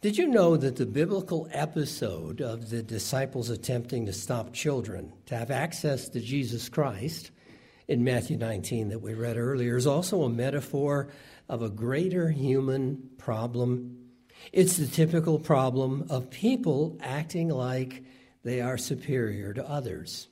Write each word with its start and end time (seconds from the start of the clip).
Did 0.00 0.16
you 0.16 0.28
know 0.28 0.56
that 0.56 0.76
the 0.76 0.86
biblical 0.86 1.48
episode 1.50 2.40
of 2.40 2.70
the 2.70 2.84
disciples 2.84 3.50
attempting 3.50 4.06
to 4.06 4.12
stop 4.12 4.52
children 4.52 5.12
to 5.26 5.36
have 5.36 5.50
access 5.50 6.08
to 6.10 6.20
Jesus 6.20 6.68
Christ 6.68 7.32
in 7.88 8.04
Matthew 8.04 8.36
19 8.36 8.90
that 8.90 9.00
we 9.00 9.14
read 9.14 9.36
earlier 9.36 9.76
is 9.76 9.88
also 9.88 10.22
a 10.22 10.28
metaphor 10.28 11.08
of 11.48 11.62
a 11.62 11.68
greater 11.68 12.30
human 12.30 13.10
problem? 13.18 14.10
It's 14.52 14.76
the 14.76 14.86
typical 14.86 15.40
problem 15.40 16.06
of 16.10 16.30
people 16.30 16.96
acting 17.00 17.48
like 17.48 18.04
they 18.44 18.60
are 18.60 18.78
superior 18.78 19.52
to 19.52 19.68
others. 19.68 20.28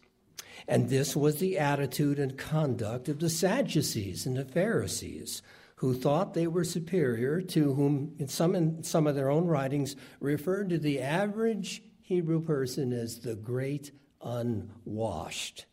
And 0.68 0.88
this 0.88 1.16
was 1.16 1.40
the 1.40 1.58
attitude 1.58 2.20
and 2.20 2.38
conduct 2.38 3.08
of 3.08 3.18
the 3.18 3.28
Sadducees 3.28 4.26
and 4.26 4.36
the 4.36 4.44
Pharisees 4.44 5.42
who 5.77 5.93
thought 5.95 6.34
they 6.34 6.46
were 6.46 6.64
superior 6.64 7.40
to 7.40 7.74
whom, 7.74 8.14
in 8.18 8.29
some, 8.29 8.54
in 8.54 8.82
some 8.82 9.06
of 9.06 9.14
their 9.14 9.30
own 9.30 9.46
writings, 9.46 9.95
referred 10.20 10.70
to 10.70 10.78
the 10.78 11.00
average 11.00 11.83
Hebrew 12.00 12.41
person 12.41 12.92
as 12.92 13.20
the 13.20 13.34
great 13.34 13.92
unwashed. 14.23 15.66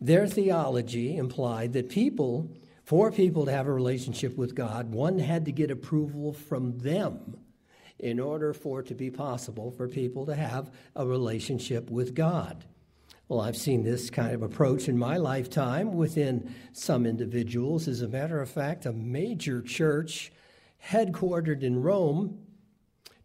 Their 0.00 0.28
theology 0.28 1.16
implied 1.16 1.72
that 1.72 1.88
people, 1.88 2.54
for 2.84 3.10
people 3.10 3.46
to 3.46 3.52
have 3.52 3.66
a 3.66 3.72
relationship 3.72 4.36
with 4.36 4.54
God, 4.54 4.92
one 4.92 5.18
had 5.18 5.44
to 5.46 5.52
get 5.52 5.72
approval 5.72 6.32
from 6.32 6.78
them 6.78 7.38
in 7.98 8.20
order 8.20 8.54
for 8.54 8.80
it 8.80 8.86
to 8.86 8.94
be 8.94 9.10
possible 9.10 9.72
for 9.72 9.88
people 9.88 10.26
to 10.26 10.36
have 10.36 10.70
a 10.94 11.04
relationship 11.04 11.90
with 11.90 12.14
God. 12.14 12.64
Well, 13.28 13.42
I've 13.42 13.58
seen 13.58 13.82
this 13.82 14.08
kind 14.08 14.34
of 14.34 14.42
approach 14.42 14.88
in 14.88 14.98
my 14.98 15.18
lifetime 15.18 15.92
within 15.92 16.54
some 16.72 17.04
individuals. 17.04 17.86
As 17.86 18.00
a 18.00 18.08
matter 18.08 18.40
of 18.40 18.48
fact, 18.48 18.86
a 18.86 18.92
major 18.92 19.60
church 19.60 20.32
headquartered 20.82 21.62
in 21.62 21.82
Rome 21.82 22.38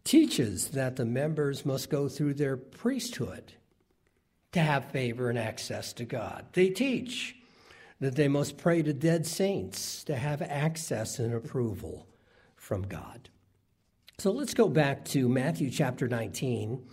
teaches 0.04 0.68
that 0.68 0.96
the 0.96 1.06
members 1.06 1.64
must 1.64 1.88
go 1.88 2.08
through 2.08 2.34
their 2.34 2.58
priesthood 2.58 3.54
to 4.52 4.60
have 4.60 4.90
favor 4.90 5.30
and 5.30 5.38
access 5.38 5.94
to 5.94 6.04
God. 6.04 6.44
They 6.52 6.68
teach 6.68 7.36
that 8.00 8.14
they 8.14 8.28
must 8.28 8.58
pray 8.58 8.82
to 8.82 8.92
dead 8.92 9.26
saints 9.26 10.04
to 10.04 10.16
have 10.16 10.42
access 10.42 11.18
and 11.18 11.32
approval 11.32 12.06
from 12.56 12.82
God. 12.82 13.30
So 14.18 14.30
let's 14.30 14.52
go 14.52 14.68
back 14.68 15.06
to 15.06 15.30
Matthew 15.30 15.70
chapter 15.70 16.06
19 16.08 16.84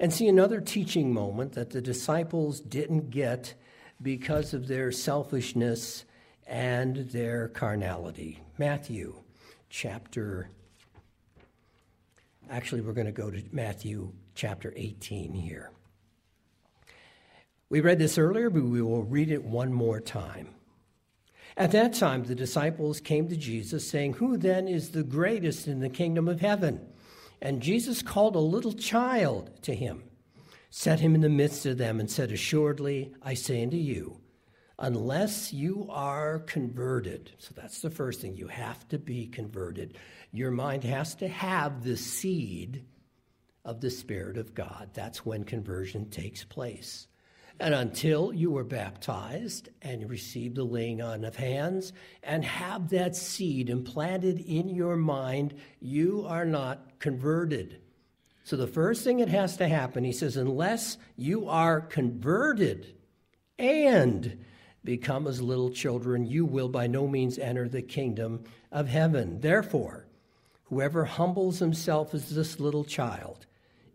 and 0.00 0.12
see 0.12 0.28
another 0.28 0.60
teaching 0.60 1.12
moment 1.12 1.52
that 1.52 1.70
the 1.70 1.80
disciples 1.80 2.60
didn't 2.60 3.10
get 3.10 3.54
because 4.00 4.54
of 4.54 4.68
their 4.68 4.92
selfishness 4.92 6.04
and 6.46 6.96
their 7.10 7.48
carnality. 7.48 8.40
Matthew 8.58 9.14
chapter, 9.68 10.50
actually, 12.48 12.80
we're 12.80 12.92
going 12.92 13.06
to 13.06 13.12
go 13.12 13.30
to 13.30 13.42
Matthew 13.52 14.12
chapter 14.34 14.72
18 14.76 15.34
here. 15.34 15.70
We 17.70 17.80
read 17.80 17.98
this 17.98 18.16
earlier, 18.16 18.48
but 18.48 18.62
we 18.62 18.80
will 18.80 19.02
read 19.02 19.30
it 19.30 19.44
one 19.44 19.72
more 19.72 20.00
time. 20.00 20.54
At 21.56 21.72
that 21.72 21.92
time, 21.92 22.22
the 22.24 22.36
disciples 22.36 23.00
came 23.00 23.28
to 23.28 23.36
Jesus, 23.36 23.88
saying, 23.88 24.14
Who 24.14 24.36
then 24.36 24.68
is 24.68 24.90
the 24.90 25.02
greatest 25.02 25.66
in 25.66 25.80
the 25.80 25.88
kingdom 25.88 26.28
of 26.28 26.40
heaven? 26.40 26.86
And 27.40 27.62
Jesus 27.62 28.02
called 28.02 28.36
a 28.36 28.40
little 28.40 28.72
child 28.72 29.62
to 29.62 29.74
him, 29.74 30.02
set 30.70 31.00
him 31.00 31.14
in 31.14 31.20
the 31.20 31.28
midst 31.28 31.66
of 31.66 31.78
them, 31.78 32.00
and 32.00 32.10
said, 32.10 32.32
Assuredly, 32.32 33.14
I 33.22 33.34
say 33.34 33.62
unto 33.62 33.76
you, 33.76 34.20
unless 34.78 35.52
you 35.52 35.86
are 35.90 36.40
converted, 36.40 37.32
so 37.38 37.52
that's 37.56 37.80
the 37.80 37.90
first 37.90 38.20
thing, 38.20 38.36
you 38.36 38.48
have 38.48 38.86
to 38.88 38.98
be 38.98 39.26
converted. 39.26 39.96
Your 40.32 40.50
mind 40.50 40.84
has 40.84 41.14
to 41.16 41.28
have 41.28 41.84
the 41.84 41.96
seed 41.96 42.84
of 43.64 43.80
the 43.80 43.90
Spirit 43.90 44.36
of 44.38 44.54
God. 44.54 44.90
That's 44.94 45.24
when 45.24 45.44
conversion 45.44 46.10
takes 46.10 46.44
place. 46.44 47.06
And 47.60 47.74
until 47.74 48.32
you 48.32 48.52
were 48.52 48.64
baptized 48.64 49.68
and 49.82 50.08
received 50.08 50.54
the 50.54 50.64
laying 50.64 51.02
on 51.02 51.24
of 51.24 51.36
hands 51.36 51.92
and 52.22 52.44
have 52.44 52.90
that 52.90 53.16
seed 53.16 53.68
implanted 53.68 54.38
in 54.38 54.68
your 54.68 54.96
mind, 54.96 55.54
you 55.80 56.24
are 56.26 56.44
not 56.44 57.00
converted. 57.00 57.80
So 58.44 58.56
the 58.56 58.68
first 58.68 59.02
thing 59.02 59.18
that 59.18 59.28
has 59.28 59.56
to 59.56 59.68
happen, 59.68 60.04
he 60.04 60.12
says, 60.12 60.36
unless 60.36 60.98
you 61.16 61.48
are 61.48 61.80
converted 61.80 62.94
and 63.58 64.44
become 64.84 65.26
as 65.26 65.42
little 65.42 65.70
children, 65.70 66.24
you 66.24 66.46
will 66.46 66.68
by 66.68 66.86
no 66.86 67.08
means 67.08 67.38
enter 67.38 67.68
the 67.68 67.82
kingdom 67.82 68.44
of 68.70 68.88
heaven. 68.88 69.40
Therefore, 69.40 70.06
whoever 70.64 71.04
humbles 71.04 71.58
himself 71.58 72.14
as 72.14 72.30
this 72.30 72.60
little 72.60 72.84
child, 72.84 73.46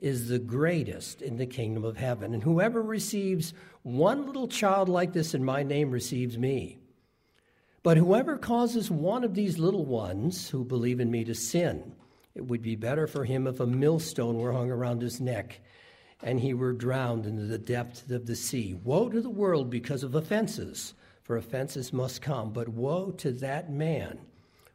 is 0.04 0.28
the 0.28 0.38
greatest 0.38 1.22
in 1.22 1.38
the 1.38 1.46
kingdom 1.46 1.86
of 1.86 1.96
heaven. 1.96 2.34
And 2.34 2.44
whoever 2.44 2.82
receives 2.82 3.54
one 3.84 4.28
little 4.28 4.50
child 4.50 4.90
like 4.90 5.14
this 5.14 5.34
in 5.34 5.46
my 5.46 5.64
name 5.64 5.92
receives 5.92 6.38
me. 6.38 6.78
But 7.84 7.96
whoever 7.96 8.38
causes 8.38 8.92
one 8.92 9.24
of 9.24 9.34
these 9.34 9.58
little 9.58 9.86
ones 9.86 10.50
who 10.50 10.66
believe 10.66 11.00
in 11.00 11.10
me 11.10 11.24
to 11.24 11.34
sin, 11.34 11.96
it 12.36 12.46
would 12.46 12.62
be 12.62 12.76
better 12.76 13.08
for 13.08 13.24
him 13.24 13.48
if 13.48 13.62
a 13.62 13.66
millstone 13.66 14.40
were 14.40 14.52
hung 14.52 14.70
around 14.70 15.02
his 15.02 15.22
neck 15.22 15.62
and 16.22 16.42
he 16.42 16.54
were 16.54 16.74
drowned 16.74 17.26
into 17.26 17.44
the 17.44 17.58
depth 17.58 18.12
of 18.12 18.26
the 18.26 18.36
sea. 18.36 18.74
Woe 18.84 19.08
to 19.08 19.22
the 19.22 19.30
world 19.30 19.70
because 19.70 20.04
of 20.04 20.16
offenses, 20.16 20.94
for 21.22 21.38
offenses 21.38 21.94
must 21.94 22.22
come, 22.22 22.52
but 22.52 22.68
woe 22.68 23.12
to 23.12 23.32
that 23.32 23.72
man 23.72 24.20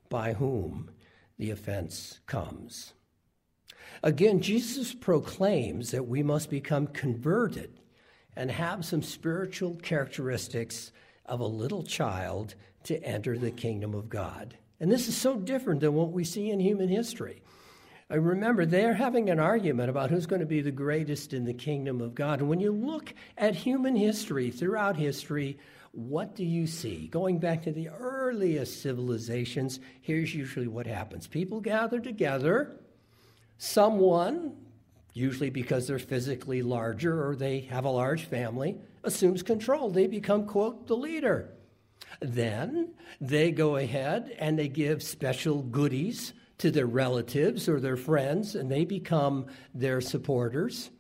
by 0.09 0.33
whom 0.33 0.91
the 1.37 1.50
offense 1.50 2.21
comes. 2.27 2.94
Again, 4.03 4.41
Jesus 4.41 4.95
proclaims 4.95 5.91
that 5.91 6.07
we 6.07 6.23
must 6.23 6.51
become 6.51 6.87
converted 6.87 7.81
and 8.37 8.51
have 8.51 8.85
some 8.85 9.03
spiritual 9.03 9.75
characteristics 9.77 10.93
of 11.27 11.41
a 11.41 11.47
little 11.47 11.83
child 11.83 12.55
to 12.85 13.03
enter 13.03 13.37
the 13.37 13.51
kingdom 13.51 13.95
of 13.95 14.09
God. 14.09 14.57
And 14.81 14.91
this 14.91 15.09
is 15.09 15.17
so 15.17 15.37
different 15.37 15.81
than 15.81 15.95
what 15.95 16.13
we 16.13 16.25
see 16.25 16.51
in 16.51 16.61
human 16.61 16.89
history. 16.89 17.43
I 18.09 18.15
remember 18.15 18.65
they're 18.65 18.95
having 18.95 19.29
an 19.29 19.41
argument 19.41 19.91
about 19.91 20.11
who's 20.11 20.27
going 20.27 20.41
to 20.41 20.47
be 20.47 20.63
the 20.63 20.71
greatest 20.71 21.35
in 21.35 21.45
the 21.45 21.53
kingdom 21.53 22.01
of 22.01 22.15
God. 22.15 22.41
And 22.41 22.49
when 22.49 22.61
you 22.61 22.73
look 22.73 23.13
at 23.37 23.55
human 23.55 23.97
history, 23.97 24.51
throughout 24.51 24.97
history, 24.97 25.59
what 25.93 26.35
do 26.37 26.45
you 26.45 26.67
see? 26.67 27.09
Going 27.09 27.39
back 27.39 27.65
to 27.65 27.73
the 27.73 27.89
earliest 27.89 28.81
civilizations, 28.81 29.81
here's 30.01 30.35
usually 30.35 30.69
what 30.69 30.87
happens 30.87 31.27
people 31.27 31.61
gather 31.61 31.99
together 32.01 32.79
Someone, 33.59 34.53
usually 35.13 35.51
because 35.51 35.87
they're 35.87 35.99
physically 35.99 36.63
larger 36.63 37.29
or 37.29 37.37
they 37.37 37.61
have 37.61 37.85
a 37.85 37.91
large 37.91 38.25
family, 38.25 38.79
assumes 39.03 39.43
control. 39.43 39.91
They 39.91 40.07
become, 40.07 40.47
quote, 40.47 40.87
the 40.87 40.97
leader. 40.97 41.51
Then 42.21 42.95
they 43.21 43.51
go 43.51 43.77
ahead 43.77 44.35
and 44.39 44.59
they 44.59 44.69
give 44.69 45.03
special 45.03 45.63
goodies 45.63 46.33
to 46.59 46.71
their 46.71 46.87
relatives 46.87 47.69
or 47.69 47.79
their 47.81 47.97
friends, 47.97 48.55
and 48.55 48.71
they 48.71 48.85
become 48.85 49.47
their 49.75 50.01
supporters. 50.01 50.91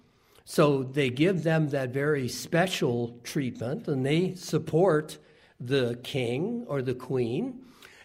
So 0.44 0.82
they 0.82 1.10
give 1.10 1.42
them 1.42 1.68
that 1.70 1.90
very 1.90 2.28
special 2.28 3.18
treatment 3.22 3.86
and 3.86 4.04
they 4.06 4.34
support 4.34 5.18
the 5.60 5.98
king 6.02 6.64
or 6.68 6.80
the 6.80 6.94
queen. 6.94 7.60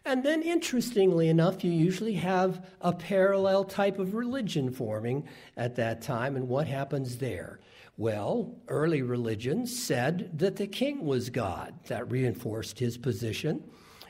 And 0.05 0.23
then, 0.23 0.41
interestingly 0.41 1.29
enough, 1.29 1.63
you 1.63 1.71
usually 1.71 2.15
have 2.15 2.65
a 2.81 2.91
parallel 2.91 3.63
type 3.63 3.99
of 3.99 4.13
religion 4.13 4.69
forming 4.69 5.25
at 5.55 5.75
that 5.77 6.01
time. 6.01 6.35
And 6.35 6.49
what 6.49 6.67
happens 6.67 7.17
there? 7.17 7.61
Well, 7.95 8.53
early 8.67 9.01
religions 9.01 9.77
said 9.77 10.37
that 10.39 10.57
the 10.57 10.67
king 10.67 11.05
was 11.05 11.29
God. 11.29 11.73
That 11.87 12.11
reinforced 12.11 12.79
his 12.79 12.97
position. 12.97 13.63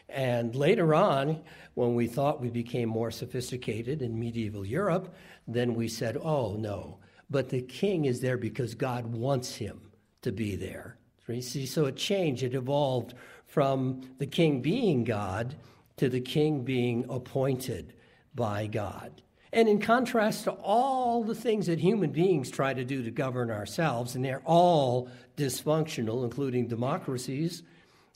And 0.09 0.55
later 0.55 0.95
on, 0.95 1.41
when 1.75 1.93
we 1.93 2.07
thought 2.07 2.41
we 2.41 2.49
became 2.49 2.89
more 2.89 3.11
sophisticated 3.11 4.01
in 4.01 4.19
medieval 4.19 4.65
Europe, 4.65 5.13
then 5.47 5.75
we 5.75 5.87
said, 5.87 6.17
oh, 6.17 6.55
no, 6.55 6.99
but 7.29 7.49
the 7.49 7.61
king 7.61 8.05
is 8.05 8.19
there 8.19 8.37
because 8.37 8.73
God 8.73 9.05
wants 9.07 9.55
him 9.55 9.81
to 10.21 10.31
be 10.31 10.55
there. 10.55 10.97
See, 11.39 11.65
so 11.65 11.85
it 11.85 11.95
changed, 11.95 12.43
it 12.43 12.53
evolved 12.53 13.13
from 13.47 14.01
the 14.17 14.27
king 14.27 14.61
being 14.61 15.03
God 15.03 15.55
to 15.97 16.09
the 16.09 16.21
king 16.21 16.63
being 16.63 17.05
appointed 17.09 17.93
by 18.35 18.67
God. 18.67 19.21
And 19.51 19.69
in 19.69 19.79
contrast 19.79 20.45
to 20.45 20.51
all 20.51 21.23
the 21.23 21.35
things 21.35 21.67
that 21.67 21.79
human 21.79 22.09
beings 22.09 22.49
try 22.49 22.73
to 22.73 22.83
do 22.83 23.03
to 23.03 23.11
govern 23.11 23.51
ourselves, 23.51 24.15
and 24.15 24.25
they're 24.25 24.41
all 24.45 25.09
dysfunctional, 25.37 26.23
including 26.23 26.67
democracies, 26.67 27.61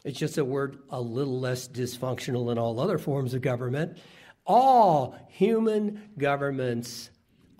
it's 0.03 0.17
just 0.17 0.39
a 0.39 0.45
word 0.45 0.79
a 0.89 0.99
little 0.99 1.39
less 1.39 1.67
dysfunctional 1.67 2.47
than 2.47 2.57
all 2.57 2.79
other 2.79 2.97
forms 2.97 3.33
of 3.33 3.41
government. 3.41 3.97
All 4.45 5.15
human 5.29 6.09
governments 6.17 7.11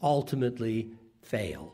ultimately 0.02 0.92
fail. 1.22 1.74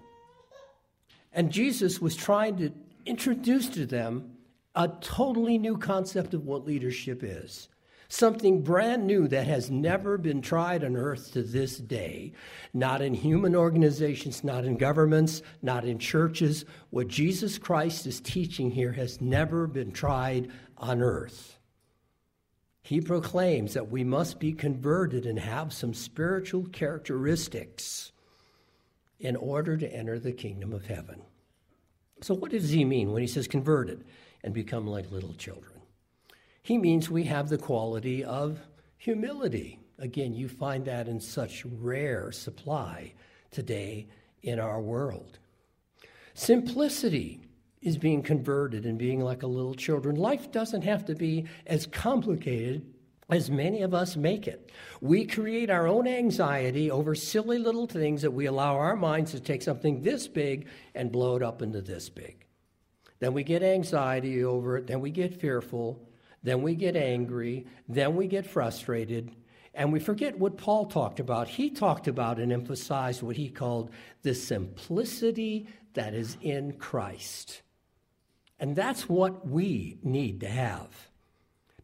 And 1.31 1.51
Jesus 1.51 2.01
was 2.01 2.15
trying 2.15 2.57
to 2.57 2.71
introduce 3.05 3.69
to 3.69 3.85
them 3.85 4.31
a 4.75 4.89
totally 5.01 5.57
new 5.57 5.77
concept 5.77 6.33
of 6.33 6.45
what 6.45 6.65
leadership 6.65 7.23
is. 7.23 7.69
Something 8.13 8.61
brand 8.61 9.07
new 9.07 9.27
that 9.27 9.47
has 9.47 9.71
never 9.71 10.17
been 10.19 10.41
tried 10.41 10.83
on 10.83 10.95
earth 10.95 11.33
to 11.33 11.41
this 11.41 11.77
day. 11.77 12.31
Not 12.73 13.01
in 13.01 13.13
human 13.15 13.55
organizations, 13.55 14.43
not 14.43 14.65
in 14.65 14.77
governments, 14.77 15.41
not 15.63 15.83
in 15.83 15.97
churches. 15.97 16.63
What 16.91 17.07
Jesus 17.07 17.57
Christ 17.57 18.05
is 18.05 18.21
teaching 18.21 18.69
here 18.69 18.91
has 18.91 19.19
never 19.19 19.65
been 19.65 19.91
tried 19.91 20.51
on 20.77 21.01
earth. 21.01 21.57
He 22.83 23.01
proclaims 23.01 23.73
that 23.73 23.89
we 23.89 24.03
must 24.03 24.39
be 24.39 24.53
converted 24.53 25.25
and 25.25 25.39
have 25.39 25.73
some 25.73 25.93
spiritual 25.93 26.65
characteristics 26.67 28.11
in 29.19 29.35
order 29.37 29.75
to 29.77 29.91
enter 29.91 30.19
the 30.19 30.33
kingdom 30.33 30.73
of 30.73 30.85
heaven. 30.85 31.21
So, 32.21 32.35
what 32.35 32.51
does 32.51 32.69
he 32.69 32.85
mean 32.85 33.11
when 33.11 33.21
he 33.21 33.27
says 33.27 33.47
converted 33.47 34.03
and 34.43 34.53
become 34.53 34.85
like 34.85 35.11
little 35.11 35.33
children? 35.33 35.72
He 36.63 36.77
means 36.77 37.09
we 37.09 37.25
have 37.25 37.49
the 37.49 37.57
quality 37.57 38.23
of 38.23 38.59
humility. 38.97 39.79
Again, 39.99 40.33
you 40.33 40.47
find 40.47 40.85
that 40.85 41.09
in 41.09 41.19
such 41.19 41.65
rare 41.65 42.31
supply 42.31 43.13
today 43.51 44.07
in 44.41 44.59
our 44.59 44.81
world. 44.81 45.39
Simplicity 46.33 47.41
is 47.81 47.97
being 47.97 48.23
converted 48.23 48.85
and 48.85 48.97
being 48.97 49.19
like 49.19 49.43
a 49.43 49.47
little 49.47 49.75
children. 49.75 50.15
Life 50.15 50.51
doesn't 50.51 50.83
have 50.83 51.05
to 51.05 51.15
be 51.15 51.45
as 51.67 51.85
complicated 51.85 52.85
as 53.29 53.51
many 53.51 53.81
of 53.81 53.93
us 53.93 54.15
make 54.15 54.47
it. 54.47 54.71
We 55.01 55.25
create 55.25 55.69
our 55.69 55.87
own 55.87 56.07
anxiety 56.07 56.89
over 56.89 57.13
silly 57.13 57.57
little 57.57 57.87
things 57.87 58.21
that 58.21 58.31
we 58.31 58.45
allow 58.45 58.75
our 58.75 58.95
minds 58.95 59.31
to 59.31 59.39
take 59.39 59.61
something 59.61 60.01
this 60.01 60.27
big 60.27 60.67
and 60.95 61.11
blow 61.11 61.35
it 61.35 61.43
up 61.43 61.61
into 61.61 61.81
this 61.81 62.09
big. 62.09 62.45
Then 63.19 63.33
we 63.33 63.43
get 63.43 63.63
anxiety 63.63 64.43
over 64.43 64.77
it, 64.77 64.87
then 64.87 65.01
we 65.01 65.09
get 65.09 65.39
fearful, 65.39 66.07
then 66.43 66.61
we 66.61 66.75
get 66.75 66.95
angry, 66.95 67.65
then 67.87 68.15
we 68.15 68.27
get 68.27 68.45
frustrated, 68.45 69.31
and 69.73 69.91
we 69.91 69.99
forget 69.99 70.37
what 70.37 70.57
Paul 70.57 70.85
talked 70.85 71.19
about. 71.19 71.47
He 71.47 71.69
talked 71.69 72.07
about 72.07 72.37
and 72.37 72.51
emphasized 72.51 73.23
what 73.23 73.37
he 73.37 73.49
called 73.49 73.89
the 74.21 74.35
simplicity 74.35 75.67
that 75.93 76.13
is 76.13 76.37
in 76.41 76.73
Christ. 76.73 77.61
And 78.59 78.75
that's 78.75 79.09
what 79.09 79.47
we 79.47 79.97
need 80.03 80.41
to 80.41 80.49
have. 80.49 81.09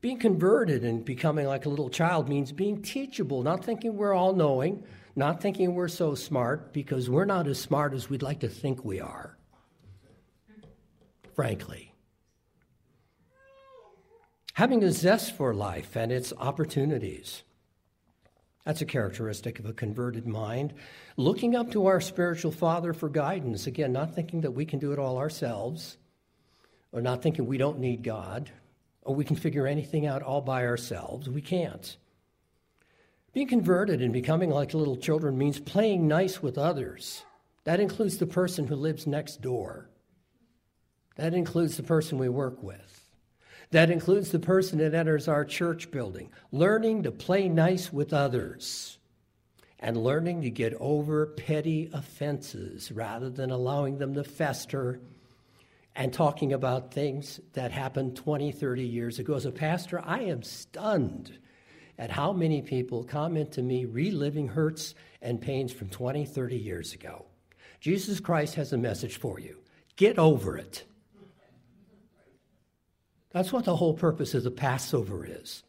Being 0.02 0.20
converted 0.20 0.84
and 0.84 1.04
becoming 1.04 1.48
like 1.48 1.66
a 1.66 1.70
little 1.70 1.90
child 1.90 2.30
means 2.30 2.52
being 2.52 2.82
teachable, 2.82 3.44
not 3.44 3.66
thinking 3.66 3.98
we're 3.98 4.14
all 4.14 4.34
knowing, 4.34 4.84
not 5.16 5.42
thinking 5.42 5.74
we're 5.74 5.88
so 5.88 6.16
smart, 6.16 6.72
because 6.72 7.10
we're 7.10 7.26
not 7.26 7.48
as 7.48 7.60
smart 7.60 7.94
as 7.94 8.10
we'd 8.10 8.22
like 8.22 8.40
to 8.42 8.48
think 8.48 8.86
we 8.86 9.02
are, 9.02 9.38
frankly 11.34 11.89
having 14.54 14.84
a 14.84 14.92
zest 14.92 15.36
for 15.36 15.54
life 15.54 15.96
and 15.96 16.12
its 16.12 16.34
opportunities. 16.38 17.44
That's 18.66 18.82
a 18.82 18.86
characteristic 18.86 19.58
of 19.60 19.66
a 19.66 19.74
converted 19.74 20.28
mind. 20.28 20.74
Looking 21.18 21.56
up 21.56 21.72
to 21.72 21.88
our 21.88 22.02
spiritual 22.02 22.52
father 22.52 22.94
for 22.94 23.10
guidance. 23.10 23.68
Again, 23.68 23.94
not 23.94 24.14
thinking 24.14 24.42
that 24.42 24.52
we 24.52 24.66
can 24.66 24.80
do 24.80 24.92
it 24.92 25.00
all 25.00 25.18
ourselves, 25.18 25.98
or 26.92 27.02
not 27.02 27.24
thinking 27.24 27.48
we 27.48 27.58
don't 27.58 27.80
need 27.80 28.04
God, 28.04 28.52
or 29.02 29.16
we 29.16 29.26
can 29.26 29.36
figure 29.36 29.66
anything 29.66 30.06
out 30.06 30.22
all 30.22 30.42
by 30.42 30.66
ourselves. 30.66 31.30
We 31.30 31.42
can't. 31.42 31.98
Being 33.34 33.48
converted 33.48 34.02
and 34.02 34.12
becoming 34.12 34.50
like 34.50 34.74
little 34.74 34.98
children 34.98 35.38
means 35.38 35.60
playing 35.60 36.08
nice 36.08 36.42
with 36.42 36.58
others. 36.58 37.24
That 37.64 37.80
includes 37.80 38.18
the 38.18 38.28
person 38.28 38.68
who 38.68 38.76
lives 38.76 39.08
next 39.08 39.42
door, 39.42 39.90
that 41.16 41.34
includes 41.34 41.78
the 41.78 41.84
person 41.84 42.18
we 42.18 42.30
work 42.30 42.62
with. 42.64 43.09
That 43.72 43.92
includes 43.92 44.32
the 44.32 44.40
person 44.40 44.80
that 44.80 44.96
enters 44.96 45.28
our 45.28 45.46
church 45.46 45.92
building, 45.92 46.32
learning 46.52 47.04
to 47.04 47.12
play 47.12 47.50
nice 47.50 47.94
with 47.94 48.14
others 48.14 48.98
and 49.80 49.96
learning 49.96 50.42
to 50.42 50.50
get 50.50 50.74
over 50.80 51.28
petty 51.28 51.90
offenses 51.94 52.92
rather 52.92 53.30
than 53.30 53.52
allowing 53.52 53.98
them 53.98 54.14
to 54.16 54.24
fester 54.24 55.00
and 55.96 56.12
talking 56.12 56.54
about 56.54 56.94
things 56.94 57.40
that 57.54 57.72
happened 57.72 58.16
20, 58.16 58.52
30 58.52 58.84
years 58.84 59.20
ago. 59.20 59.36
As 59.36 59.46
a 59.46 59.52
pastor, 59.52 60.02
I 60.04 60.22
am 60.22 60.44
stunned 60.44 61.38
at 61.98 62.10
how 62.10 62.34
many 62.34 62.62
people 62.62 63.04
comment 63.04 63.52
to 63.54 63.62
me 63.62 63.86
reliving 63.86 64.48
hurts 64.48 64.96
and 65.22 65.42
pains 65.42 65.72
from 65.72 65.90
20, 65.90 66.26
30 66.26 66.58
years 66.58 66.94
ago. 66.94 67.26
Jesus 67.80 68.20
Christ 68.20 68.56
has 68.56 68.74
a 68.74 68.78
message 68.78 69.18
for 69.18 69.40
you 69.40 69.58
get 69.96 70.18
over 70.18 70.58
it. 70.58 70.86
That's 73.32 73.54
what 73.54 73.66
the 73.66 73.76
whole 73.76 73.94
purpose 73.94 74.34
of 74.34 74.44
the 74.44 74.52
Passover 74.52 75.26
is. 75.26 75.64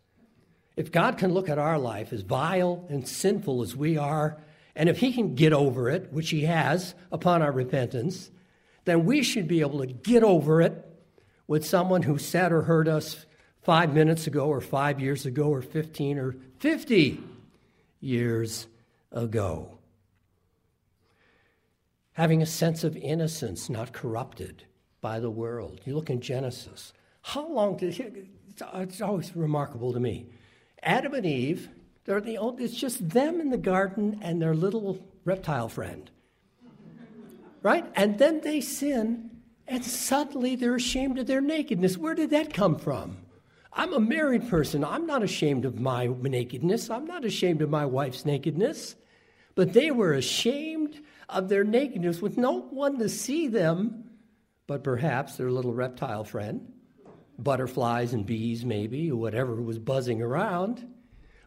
If 0.77 0.93
God 0.93 1.19
can 1.19 1.35
look 1.35 1.49
at 1.49 1.59
our 1.59 1.79
life 1.79 2.13
as 2.13 2.23
vile 2.23 2.87
and 2.89 3.07
sinful 3.07 3.63
as 3.63 3.77
we 3.77 3.99
are, 3.99 4.43
and 4.75 4.89
if 4.89 4.99
He 4.99 5.13
can 5.13 5.35
get 5.35 5.53
over 5.53 5.91
it, 5.91 6.13
which 6.13 6.31
He 6.31 6.45
has 6.45 6.95
upon 7.13 7.43
our 7.43 7.53
repentance, 7.53 8.31
then 8.85 9.05
we 9.05 9.23
should 9.23 9.47
be 9.47 9.61
able 9.61 9.81
to 9.81 9.87
get 9.87 10.23
over 10.23 10.63
it 10.63 10.87
with 11.47 11.67
someone 11.67 12.03
who 12.03 12.17
said 12.17 12.53
or 12.53 12.63
hurt 12.63 12.89
us 12.89 13.27
five 13.63 13.93
minutes 13.93 14.27
ago, 14.27 14.47
or 14.47 14.61
five 14.61 15.01
years 15.01 15.27
ago, 15.27 15.49
or 15.49 15.61
15 15.61 16.19
or 16.19 16.35
50 16.61 17.21
years 18.01 18.67
ago. 19.13 19.79
Having 22.13 22.41
a 22.41 22.47
sense 22.47 22.85
of 22.85 22.97
innocence, 22.97 23.69
not 23.69 23.93
corrupted 23.93 24.65
by 25.01 25.21
the 25.21 25.31
world. 25.31 25.81
You 25.85 25.95
look 25.95 26.09
in 26.09 26.21
Genesis. 26.21 26.93
How 27.23 27.47
long 27.49 27.77
did 27.77 27.99
it's 28.75 29.01
always 29.01 29.35
remarkable 29.35 29.93
to 29.93 30.01
me. 30.01 30.27
Adam 30.83 31.15
and 31.15 31.27
Eve, 31.27 31.69
they're 32.05 32.21
the 32.21 32.39
only, 32.39 32.65
it's 32.65 32.75
just 32.75 33.09
them 33.09 33.41
in 33.41 33.51
the 33.51 33.59
garden 33.59 34.19
and 34.23 34.41
their 34.41 34.55
little 34.55 34.99
reptile 35.25 35.69
friend. 35.69 36.11
Right? 37.63 37.85
And 37.95 38.19
then 38.19 38.41
they 38.41 38.61
sin, 38.61 39.31
and 39.69 39.85
suddenly 39.85 40.57
they're 40.57 40.75
ashamed 40.75 41.19
of 41.19 41.27
their 41.27 41.43
nakedness. 41.43 41.99
Where 41.99 42.15
did 42.15 42.31
that 42.31 42.55
come 42.55 42.77
from? 42.77 43.19
I'm 43.73 43.93
a 43.93 44.01
married 44.01 44.49
person. 44.49 44.83
I'm 44.83 45.07
not 45.07 45.23
ashamed 45.23 45.65
of 45.65 45.79
my 45.79 46.07
nakedness. 46.07 46.91
I'm 46.91 47.07
not 47.07 47.25
ashamed 47.25 47.63
of 47.63 47.71
my 47.71 47.87
wife's 47.87 48.25
nakedness. 48.25 48.97
But 49.55 49.75
they 49.75 49.91
were 49.91 50.15
ashamed 50.15 51.01
of 51.29 51.49
their 51.49 51.65
nakedness 51.65 52.21
with 52.21 52.39
no 52.39 52.61
one 52.61 52.99
to 52.99 53.09
see 53.09 53.47
them 53.47 54.05
but 54.67 54.85
perhaps 54.85 55.37
their 55.37 55.51
little 55.51 55.73
reptile 55.73 56.23
friend 56.23 56.73
butterflies 57.43 58.13
and 58.13 58.27
bees, 58.27 58.65
maybe, 58.65 59.11
or 59.11 59.17
whatever 59.17 59.61
was 59.61 59.79
buzzing 59.79 60.23
around. 60.23 60.87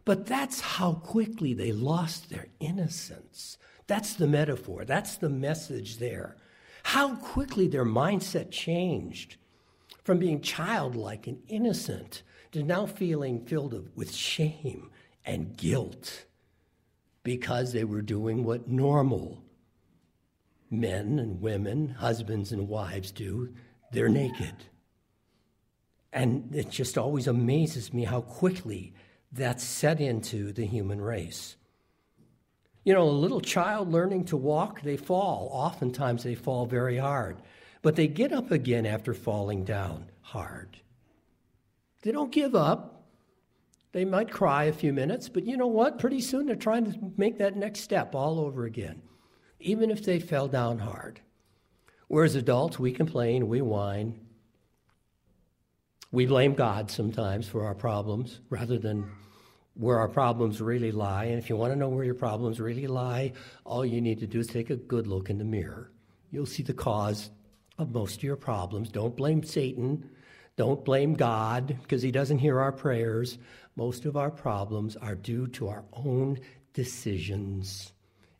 But 0.04 0.26
that's 0.26 0.60
how 0.60 0.94
quickly 0.94 1.54
they 1.54 1.72
lost 1.72 2.30
their 2.30 2.46
innocence. 2.60 3.58
That's 3.86 4.14
the 4.14 4.26
metaphor, 4.26 4.84
that's 4.84 5.16
the 5.16 5.28
message 5.28 5.98
there. 5.98 6.36
How 6.82 7.16
quickly 7.16 7.66
their 7.66 7.84
mindset 7.84 8.50
changed 8.50 9.36
from 10.02 10.18
being 10.18 10.40
childlike 10.40 11.26
and 11.26 11.42
innocent 11.48 12.22
to 12.52 12.62
now 12.62 12.86
feeling 12.86 13.44
filled 13.46 13.90
with 13.94 14.14
shame 14.14 14.90
and 15.24 15.56
guilt 15.56 16.26
because 17.22 17.72
they 17.72 17.84
were 17.84 18.02
doing 18.02 18.44
what 18.44 18.68
normal 18.68 19.42
men 20.70 21.18
and 21.18 21.40
women, 21.40 21.88
husbands 21.88 22.52
and 22.52 22.68
wives 22.68 23.10
do 23.10 23.54
they're 23.92 24.08
naked. 24.08 24.54
And 26.14 26.54
it 26.54 26.70
just 26.70 26.96
always 26.96 27.26
amazes 27.26 27.92
me 27.92 28.04
how 28.04 28.20
quickly 28.20 28.94
that's 29.32 29.64
set 29.64 30.00
into 30.00 30.52
the 30.52 30.64
human 30.64 31.00
race. 31.00 31.56
You 32.84 32.94
know, 32.94 33.02
a 33.02 33.10
little 33.10 33.40
child 33.40 33.90
learning 33.90 34.26
to 34.26 34.36
walk, 34.36 34.82
they 34.82 34.96
fall. 34.96 35.48
Oftentimes 35.52 36.22
they 36.22 36.36
fall 36.36 36.66
very 36.66 36.98
hard, 36.98 37.38
but 37.82 37.96
they 37.96 38.06
get 38.06 38.32
up 38.32 38.52
again 38.52 38.86
after 38.86 39.12
falling 39.12 39.64
down 39.64 40.08
hard. 40.20 40.78
They 42.02 42.12
don't 42.12 42.30
give 42.30 42.54
up. 42.54 43.06
They 43.90 44.04
might 44.04 44.30
cry 44.30 44.64
a 44.64 44.72
few 44.72 44.92
minutes, 44.92 45.28
but 45.28 45.44
you 45.44 45.56
know 45.56 45.66
what? 45.66 45.98
Pretty 45.98 46.20
soon 46.20 46.46
they're 46.46 46.56
trying 46.56 46.84
to 46.92 47.12
make 47.16 47.38
that 47.38 47.56
next 47.56 47.80
step 47.80 48.14
all 48.14 48.38
over 48.38 48.66
again, 48.66 49.02
even 49.58 49.90
if 49.90 50.04
they 50.04 50.20
fell 50.20 50.46
down 50.46 50.78
hard. 50.78 51.20
Whereas 52.06 52.36
adults, 52.36 52.78
we 52.78 52.92
complain, 52.92 53.48
we 53.48 53.62
whine, 53.62 54.20
we 56.14 56.26
blame 56.26 56.54
God 56.54 56.92
sometimes 56.92 57.48
for 57.48 57.64
our 57.64 57.74
problems 57.74 58.40
rather 58.48 58.78
than 58.78 59.10
where 59.74 59.98
our 59.98 60.08
problems 60.08 60.60
really 60.60 60.92
lie. 60.92 61.24
And 61.24 61.38
if 61.38 61.50
you 61.50 61.56
want 61.56 61.72
to 61.72 61.78
know 61.78 61.88
where 61.88 62.04
your 62.04 62.14
problems 62.14 62.60
really 62.60 62.86
lie, 62.86 63.32
all 63.64 63.84
you 63.84 64.00
need 64.00 64.20
to 64.20 64.26
do 64.28 64.38
is 64.38 64.46
take 64.46 64.70
a 64.70 64.76
good 64.76 65.08
look 65.08 65.28
in 65.28 65.38
the 65.38 65.44
mirror. 65.44 65.90
You'll 66.30 66.46
see 66.46 66.62
the 66.62 66.72
cause 66.72 67.30
of 67.78 67.92
most 67.92 68.18
of 68.18 68.22
your 68.22 68.36
problems. 68.36 68.90
Don't 68.90 69.16
blame 69.16 69.42
Satan. 69.42 70.08
Don't 70.54 70.84
blame 70.84 71.14
God 71.14 71.76
because 71.82 72.02
he 72.02 72.12
doesn't 72.12 72.38
hear 72.38 72.60
our 72.60 72.70
prayers. 72.70 73.38
Most 73.74 74.04
of 74.04 74.16
our 74.16 74.30
problems 74.30 74.94
are 74.94 75.16
due 75.16 75.48
to 75.48 75.66
our 75.66 75.84
own 75.92 76.38
decisions 76.74 77.92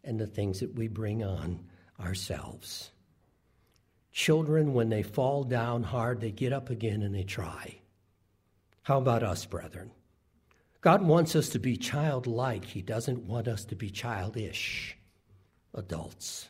and 0.04 0.21
the 0.21 0.28
things 0.28 0.61
that 0.61 0.76
we 0.76 0.87
bring 0.87 1.25
on 1.25 1.59
ourselves. 1.99 2.93
Children, 4.14 4.75
when 4.75 4.90
they 4.90 5.02
fall 5.02 5.42
down 5.42 5.83
hard, 5.83 6.21
they 6.21 6.30
get 6.30 6.52
up 6.52 6.71
again 6.71 7.02
and 7.02 7.12
they 7.12 7.25
try. 7.25 7.80
How 8.83 8.99
about 8.99 9.25
us, 9.25 9.44
brethren? 9.44 9.90
God 10.80 11.02
wants 11.02 11.35
us 11.35 11.49
to 11.49 11.59
be 11.59 11.76
childlike, 11.76 12.64
He 12.64 12.80
doesn't 12.80 13.25
want 13.25 13.49
us 13.49 13.64
to 13.64 13.75
be 13.75 13.90
childish 13.90 14.97
adults. 15.75 16.49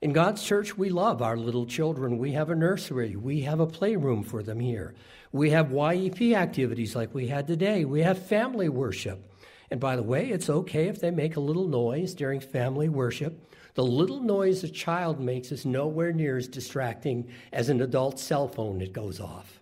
In 0.00 0.12
God's 0.12 0.44
church, 0.44 0.78
we 0.78 0.90
love 0.90 1.22
our 1.22 1.36
little 1.36 1.66
children. 1.66 2.18
We 2.18 2.32
have 2.32 2.50
a 2.50 2.54
nursery. 2.54 3.16
We 3.16 3.40
have 3.40 3.58
a 3.58 3.66
playroom 3.66 4.22
for 4.22 4.44
them 4.44 4.60
here. 4.60 4.94
We 5.32 5.50
have 5.50 5.72
YEP 5.72 6.36
activities 6.36 6.94
like 6.94 7.14
we 7.14 7.26
had 7.26 7.48
today. 7.48 7.84
We 7.84 8.02
have 8.02 8.26
family 8.26 8.68
worship. 8.68 9.31
And 9.72 9.80
by 9.80 9.96
the 9.96 10.02
way, 10.02 10.28
it's 10.28 10.50
okay 10.50 10.88
if 10.88 11.00
they 11.00 11.10
make 11.10 11.36
a 11.36 11.40
little 11.40 11.66
noise 11.66 12.12
during 12.12 12.40
family 12.40 12.90
worship. 12.90 13.50
The 13.72 13.82
little 13.82 14.20
noise 14.20 14.62
a 14.64 14.68
child 14.68 15.18
makes 15.18 15.50
is 15.50 15.64
nowhere 15.64 16.12
near 16.12 16.36
as 16.36 16.46
distracting 16.46 17.26
as 17.54 17.70
an 17.70 17.80
adult 17.80 18.20
cell 18.20 18.46
phone 18.48 18.80
that 18.80 18.92
goes 18.92 19.18
off. 19.18 19.60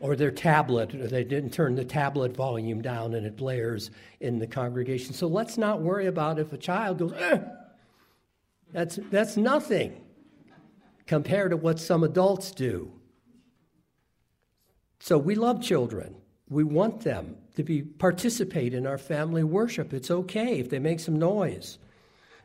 or 0.00 0.16
their 0.16 0.30
tablet, 0.30 0.94
or 0.94 1.08
they 1.08 1.24
didn't 1.24 1.50
turn 1.50 1.74
the 1.74 1.84
tablet 1.84 2.34
volume 2.34 2.80
down 2.80 3.12
and 3.12 3.26
it 3.26 3.36
blares 3.36 3.90
in 4.20 4.38
the 4.38 4.46
congregation. 4.46 5.12
So 5.12 5.26
let's 5.26 5.58
not 5.58 5.82
worry 5.82 6.06
about 6.06 6.38
if 6.38 6.54
a 6.54 6.56
child 6.56 7.00
goes, 7.00 7.12
eh, 7.18 7.40
that's, 8.72 8.98
that's 9.10 9.36
nothing 9.36 10.00
compared 11.06 11.50
to 11.50 11.58
what 11.58 11.78
some 11.78 12.02
adults 12.02 12.52
do. 12.52 12.90
So 15.00 15.18
we 15.18 15.34
love 15.34 15.62
children. 15.62 16.14
We 16.48 16.64
want 16.64 17.02
them 17.02 17.36
to 17.58 17.64
be 17.64 17.82
participate 17.82 18.72
in 18.72 18.86
our 18.86 18.96
family 18.96 19.42
worship. 19.42 19.92
It's 19.92 20.12
okay 20.12 20.60
if 20.60 20.70
they 20.70 20.78
make 20.78 21.00
some 21.00 21.18
noise. 21.18 21.78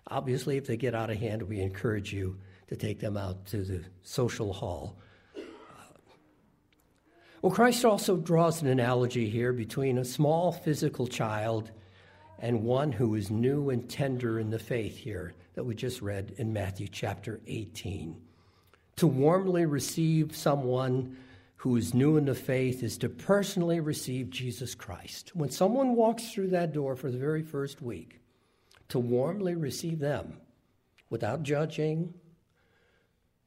Obviously, 0.07 0.57
if 0.57 0.65
they 0.65 0.75
get 0.75 0.95
out 0.95 1.11
of 1.11 1.17
hand, 1.17 1.43
we 1.43 1.59
encourage 1.59 2.11
you 2.11 2.35
to 2.67 2.75
take 2.75 2.99
them 2.99 3.15
out 3.15 3.45
to 3.45 3.57
the 3.57 3.83
social 4.01 4.51
hall. 4.51 4.97
Uh, 5.37 5.41
well, 7.43 7.51
Christ 7.51 7.85
also 7.85 8.17
draws 8.17 8.63
an 8.63 8.67
analogy 8.69 9.29
here 9.29 9.53
between 9.53 9.99
a 9.99 10.03
small 10.03 10.51
physical 10.51 11.05
child 11.05 11.69
and 12.39 12.63
one 12.63 12.91
who 12.91 13.13
is 13.13 13.29
new 13.29 13.69
and 13.69 13.87
tender 13.87 14.39
in 14.39 14.49
the 14.49 14.57
faith 14.57 14.97
here 14.97 15.35
that 15.53 15.63
we 15.63 15.75
just 15.75 16.01
read 16.01 16.33
in 16.39 16.51
Matthew 16.51 16.87
chapter 16.87 17.39
18. 17.45 18.19
To 18.95 19.05
warmly 19.05 19.67
receive 19.67 20.35
someone 20.35 21.17
who 21.63 21.77
is 21.77 21.93
new 21.93 22.17
in 22.17 22.25
the 22.25 22.35
faith 22.35 22.83
is 22.83 22.97
to 22.97 23.07
personally 23.07 23.79
receive 23.79 24.29
Jesus 24.29 24.75
Christ. 24.75 25.33
When 25.33 25.49
someone 25.49 25.95
walks 25.95 26.29
through 26.29 26.49
that 26.49 26.73
door 26.73 26.97
for 26.97 27.09
the 27.09 27.17
very 27.17 27.41
first 27.41 27.81
week, 27.81 28.19
to 28.89 28.99
warmly 28.99 29.55
receive 29.55 29.99
them 29.99 30.41
without 31.09 31.41
judging, 31.41 32.13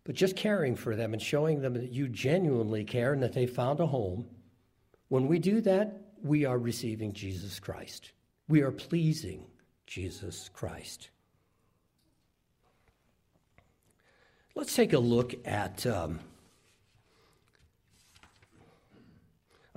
but 0.05 0.15
just 0.15 0.35
caring 0.35 0.77
for 0.77 0.97
them 0.97 1.13
and 1.13 1.21
showing 1.21 1.61
them 1.61 1.75
that 1.75 1.93
you 1.93 2.09
genuinely 2.09 2.85
care 2.85 3.13
and 3.13 3.23
that 3.23 3.35
they 3.35 3.47
found 3.47 3.81
a 3.81 3.87
home. 3.87 4.25
When 5.09 5.29
we 5.29 5.39
do 5.39 5.61
that, 5.61 6.01
we 6.23 6.47
are 6.47 6.59
receiving 6.59 7.13
Jesus 7.13 7.61
Christ. 7.61 8.13
We 8.49 8.63
are 8.63 8.73
pleasing 8.73 9.45
Jesus 9.87 10.49
Christ. 10.55 11.11
Let's 14.55 14.75
take 14.75 14.95
a 14.95 14.99
look 14.99 15.35
at. 15.45 15.87
Um, 15.87 16.21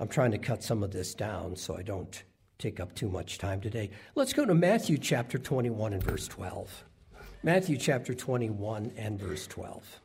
I'm 0.00 0.08
trying 0.08 0.30
to 0.30 0.38
cut 0.38 0.62
some 0.62 0.82
of 0.82 0.92
this 0.92 1.14
down 1.14 1.54
so 1.56 1.76
I 1.76 1.82
don't 1.82 2.22
take 2.58 2.80
up 2.80 2.94
too 2.94 3.10
much 3.10 3.36
time 3.36 3.60
today. 3.60 3.90
Let's 4.14 4.32
go 4.32 4.46
to 4.46 4.54
Matthew 4.54 4.96
chapter 4.96 5.36
21 5.36 5.92
and 5.92 6.02
verse 6.02 6.26
12. 6.26 6.84
Matthew 7.42 7.76
chapter 7.76 8.14
21 8.14 8.92
and 8.96 9.20
verse 9.20 9.46
12. 9.46 10.00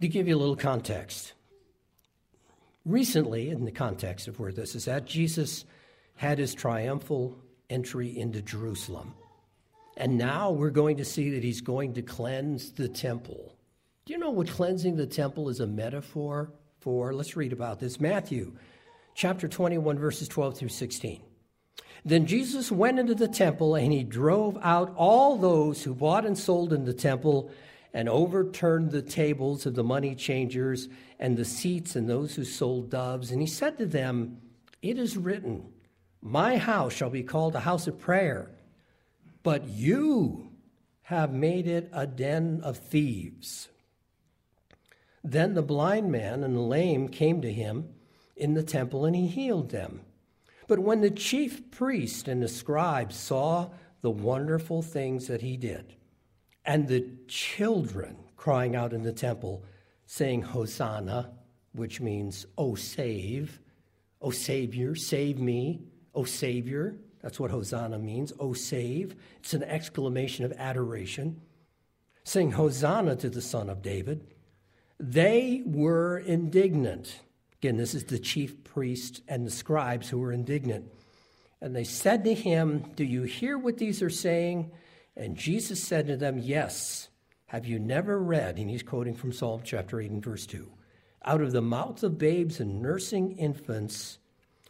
To 0.00 0.08
give 0.08 0.26
you 0.26 0.34
a 0.34 0.38
little 0.38 0.56
context, 0.56 1.34
recently, 2.86 3.50
in 3.50 3.66
the 3.66 3.70
context 3.70 4.28
of 4.28 4.40
where 4.40 4.52
this 4.52 4.74
is 4.74 4.88
at, 4.88 5.04
Jesus 5.04 5.66
had 6.16 6.38
his 6.38 6.54
triumphal 6.54 7.36
entry 7.68 8.18
into 8.18 8.40
Jerusalem. 8.40 9.14
And 9.96 10.18
now 10.18 10.50
we're 10.50 10.70
going 10.70 10.96
to 10.96 11.04
see 11.04 11.30
that 11.30 11.44
he's 11.44 11.60
going 11.60 11.94
to 11.94 12.02
cleanse 12.02 12.72
the 12.72 12.88
temple. 12.88 13.56
Do 14.06 14.12
you 14.12 14.18
know 14.18 14.30
what 14.30 14.48
cleansing 14.48 14.96
the 14.96 15.06
temple 15.06 15.48
is 15.48 15.60
a 15.60 15.66
metaphor 15.66 16.52
for? 16.80 17.12
Let's 17.14 17.36
read 17.36 17.52
about 17.52 17.80
this. 17.80 18.00
Matthew 18.00 18.52
chapter 19.14 19.48
21, 19.48 19.98
verses 19.98 20.28
12 20.28 20.58
through 20.58 20.68
16. 20.68 21.22
Then 22.04 22.26
Jesus 22.26 22.70
went 22.70 22.98
into 22.98 23.14
the 23.14 23.28
temple 23.28 23.76
and 23.76 23.92
he 23.92 24.04
drove 24.04 24.58
out 24.62 24.92
all 24.96 25.38
those 25.38 25.82
who 25.82 25.94
bought 25.94 26.26
and 26.26 26.36
sold 26.36 26.72
in 26.72 26.84
the 26.84 26.92
temple 26.92 27.50
and 27.94 28.08
overturned 28.08 28.90
the 28.90 29.00
tables 29.00 29.64
of 29.64 29.74
the 29.74 29.84
money 29.84 30.14
changers 30.14 30.88
and 31.18 31.36
the 31.36 31.44
seats 31.44 31.96
and 31.96 32.10
those 32.10 32.34
who 32.34 32.44
sold 32.44 32.90
doves. 32.90 33.30
And 33.30 33.40
he 33.40 33.46
said 33.46 33.78
to 33.78 33.86
them, 33.86 34.38
It 34.82 34.98
is 34.98 35.16
written, 35.16 35.64
My 36.20 36.58
house 36.58 36.92
shall 36.92 37.08
be 37.08 37.22
called 37.22 37.54
a 37.54 37.60
house 37.60 37.86
of 37.86 37.98
prayer, 37.98 38.50
but 39.44 39.68
you 39.68 40.48
have 41.02 41.32
made 41.32 41.68
it 41.68 41.88
a 41.92 42.08
den 42.08 42.60
of 42.64 42.78
thieves. 42.78 43.68
Then 45.22 45.54
the 45.54 45.62
blind 45.62 46.10
man 46.10 46.42
and 46.42 46.56
the 46.56 46.60
lame 46.60 47.08
came 47.08 47.40
to 47.42 47.52
him 47.52 47.90
in 48.36 48.54
the 48.54 48.62
temple, 48.64 49.04
and 49.04 49.14
he 49.14 49.28
healed 49.28 49.70
them. 49.70 50.00
But 50.66 50.80
when 50.80 51.02
the 51.02 51.10
chief 51.10 51.70
priest 51.70 52.26
and 52.26 52.42
the 52.42 52.48
scribes 52.48 53.16
saw 53.16 53.68
the 54.00 54.10
wonderful 54.10 54.82
things 54.82 55.28
that 55.28 55.42
he 55.42 55.56
did, 55.56 55.94
and 56.64 56.88
the 56.88 57.06
children 57.28 58.16
crying 58.36 58.74
out 58.74 58.92
in 58.92 59.02
the 59.02 59.12
temple, 59.12 59.64
saying, 60.06 60.42
Hosanna, 60.42 61.32
which 61.72 62.00
means, 62.00 62.46
Oh, 62.56 62.74
save, 62.74 63.60
Oh, 64.22 64.30
Savior, 64.30 64.94
save 64.94 65.38
me, 65.38 65.82
Oh, 66.14 66.24
Savior. 66.24 66.96
That's 67.24 67.40
what 67.40 67.50
Hosanna 67.50 67.98
means, 67.98 68.34
Oh, 68.38 68.52
save. 68.52 69.16
It's 69.38 69.54
an 69.54 69.62
exclamation 69.62 70.44
of 70.44 70.52
adoration. 70.58 71.40
Saying, 72.22 72.50
Hosanna 72.52 73.16
to 73.16 73.30
the 73.30 73.40
Son 73.40 73.70
of 73.70 73.80
David. 73.80 74.26
They 75.00 75.62
were 75.64 76.18
indignant. 76.18 77.20
Again, 77.54 77.78
this 77.78 77.94
is 77.94 78.04
the 78.04 78.18
chief 78.18 78.62
priest 78.62 79.22
and 79.26 79.46
the 79.46 79.50
scribes 79.50 80.10
who 80.10 80.18
were 80.18 80.32
indignant. 80.32 80.92
And 81.62 81.74
they 81.74 81.84
said 81.84 82.24
to 82.24 82.34
him, 82.34 82.92
Do 82.94 83.04
you 83.04 83.22
hear 83.22 83.56
what 83.56 83.78
these 83.78 84.02
are 84.02 84.10
saying? 84.10 84.70
And 85.16 85.34
Jesus 85.34 85.82
said 85.82 86.08
to 86.08 86.18
them, 86.18 86.38
Yes, 86.38 87.08
have 87.46 87.64
you 87.64 87.78
never 87.78 88.18
read? 88.18 88.58
And 88.58 88.68
he's 88.68 88.82
quoting 88.82 89.14
from 89.14 89.32
Psalm 89.32 89.62
chapter 89.64 89.98
8 89.98 90.10
and 90.10 90.22
verse 90.22 90.44
2 90.44 90.70
Out 91.24 91.40
of 91.40 91.52
the 91.52 91.62
mouths 91.62 92.02
of 92.02 92.18
babes 92.18 92.60
and 92.60 92.82
nursing 92.82 93.32
infants, 93.38 94.18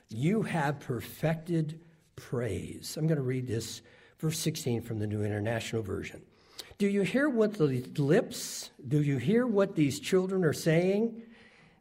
you 0.08 0.42
have 0.42 0.78
perfected 0.78 1.80
praise. 2.16 2.96
I'm 2.96 3.06
going 3.06 3.16
to 3.16 3.22
read 3.22 3.46
this, 3.46 3.82
verse 4.18 4.38
16 4.38 4.82
from 4.82 4.98
the 4.98 5.06
New 5.06 5.22
International 5.22 5.82
Version. 5.82 6.22
Do 6.78 6.88
you 6.88 7.02
hear 7.02 7.28
what 7.28 7.54
the 7.54 7.66
lips, 7.96 8.70
do 8.86 9.00
you 9.00 9.18
hear 9.18 9.46
what 9.46 9.76
these 9.76 10.00
children 10.00 10.44
are 10.44 10.52
saying? 10.52 11.22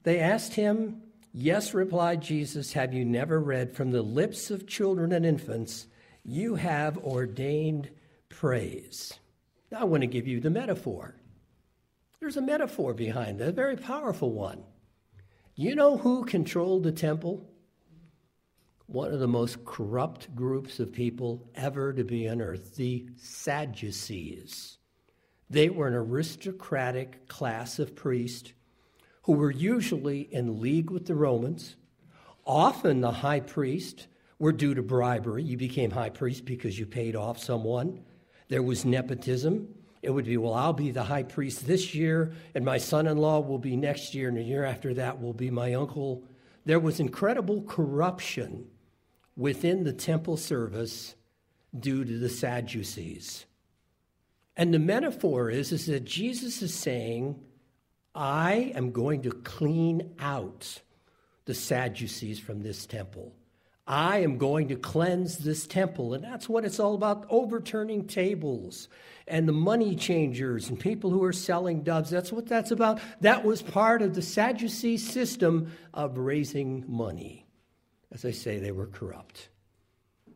They 0.04 0.20
asked 0.20 0.54
him, 0.54 1.02
Yes, 1.36 1.74
replied 1.74 2.22
Jesus, 2.22 2.74
have 2.74 2.94
you 2.94 3.04
never 3.04 3.40
read 3.40 3.76
from 3.76 3.90
the 3.90 4.04
lips 4.04 4.52
of 4.52 4.68
children 4.68 5.12
and 5.12 5.26
infants, 5.26 5.88
you 6.24 6.56
have 6.56 6.98
ordained 7.00 7.90
praise. 8.30 9.14
Now, 9.72 9.80
I 9.80 9.84
want 9.86 10.02
to 10.02 10.08
give 10.08 10.28
you 10.28 10.40
the 10.40 10.52
metaphor. 10.52 11.16
There's 12.20 12.38
a 12.38 12.42
metaphor 12.42 12.94
behind 12.94 13.42
it, 13.42 13.50
a 13.50 13.52
very 13.52 13.76
powerful 13.76 14.32
one. 14.32 14.64
You 15.56 15.76
know 15.76 15.98
who 15.98 16.24
controlled 16.26 16.84
the 16.84 16.92
temple? 16.92 17.50
One 18.94 19.12
of 19.12 19.20
the 19.20 19.28
most 19.28 19.66
corrupt 19.66 20.36
groups 20.36 20.80
of 20.80 20.94
people 20.94 21.50
ever 21.56 21.94
to 21.94 22.04
be 22.04 22.30
on 22.30 22.44
earth, 22.44 22.76
the 22.76 23.08
Sadducees. 23.16 24.78
They 25.50 25.70
were 25.70 25.88
an 25.88 25.96
aristocratic 25.96 27.28
class 27.28 27.80
of 27.80 27.96
priests 27.96 28.54
who 29.24 29.32
were 29.32 29.50
usually 29.50 30.32
in 30.32 30.62
league 30.62 30.92
with 30.92 31.08
the 31.08 31.16
Romans. 31.16 31.76
Often 32.46 33.02
the 33.02 33.12
high 33.12 33.40
priest 33.40 34.06
were 34.38 34.52
due 34.52 34.76
to 34.76 34.84
bribery. 34.84 35.42
You 35.42 35.58
became 35.58 35.90
high 35.90 36.12
priest 36.12 36.46
because 36.46 36.78
you 36.78 36.86
paid 36.86 37.16
off 37.16 37.40
someone. 37.40 38.04
There 38.48 38.62
was 38.62 38.86
nepotism. 38.86 39.70
It 40.04 40.12
would 40.12 40.26
be, 40.26 40.38
well, 40.38 40.54
I'll 40.54 40.72
be 40.72 40.92
the 40.92 41.06
high 41.06 41.24
priest 41.24 41.66
this 41.66 41.96
year, 41.96 42.34
and 42.54 42.64
my 42.64 42.78
son 42.78 43.08
in 43.08 43.18
law 43.18 43.40
will 43.40 43.58
be 43.58 43.76
next 43.76 44.14
year, 44.14 44.28
and 44.28 44.38
the 44.38 44.44
year 44.44 44.64
after 44.64 44.94
that 44.94 45.20
will 45.20 45.34
be 45.34 45.50
my 45.50 45.74
uncle. 45.74 46.24
There 46.64 46.80
was 46.80 47.00
incredible 47.00 47.64
corruption 47.64 48.68
within 49.36 49.84
the 49.84 49.94
temple 49.94 50.38
service 50.38 51.16
due 51.78 52.06
to 52.06 52.18
the 52.20 52.30
Sadducees. 52.30 53.46
And 54.56 54.74
the 54.74 54.80
metaphor 54.80 55.50
is, 55.50 55.72
is 55.72 55.88
that 55.88 56.06
Jesus 56.06 56.62
is 56.62 56.74
saying, 56.74 57.40
I 58.14 58.72
am 58.76 58.92
going 58.92 59.24
to 59.24 59.32
clean 59.32 60.14
out 60.20 60.82
the 61.46 61.56
Sadducees 61.56 62.40
from 62.40 62.62
this 62.62 62.86
temple. 62.86 63.34
I 63.86 64.20
am 64.20 64.38
going 64.38 64.70
to 64.70 64.76
cleanse 64.76 65.40
this 65.40 65.68
temple. 65.68 66.14
And 66.14 66.24
that's 66.24 66.48
what 66.48 66.64
it's 66.64 66.80
all 66.80 66.96
about 66.96 67.26
overturning 67.30 68.06
tables 68.08 68.88
and 69.28 69.48
the 69.48 69.54
money 69.54 69.96
changers 69.96 70.70
and 70.70 70.80
people 70.80 71.10
who 71.10 71.24
are 71.24 71.34
selling 71.34 71.84
doves. 71.84 72.10
That's 72.10 72.32
what 72.32 72.48
that's 72.48 72.72
about. 72.72 73.02
That 73.22 73.44
was 73.44 73.62
part 73.62 74.02
of 74.02 74.16
the 74.16 74.22
Sadducee 74.22 74.98
system 74.98 75.72
of 75.94 76.18
raising 76.18 76.86
money. 76.88 77.43
As 78.14 78.26
I 78.26 78.32
say, 78.32 78.60
they 78.60 78.72
were 78.72 78.88
corrupt. 78.88 79.50